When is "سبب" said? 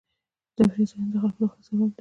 1.67-1.81